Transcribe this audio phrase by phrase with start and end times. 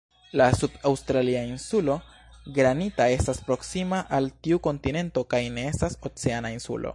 [0.39, 1.97] La sud-aŭstralia Insulo
[2.55, 6.89] Granita estas proksima al tiu kontinento kaj ne estas "oceana" insulo.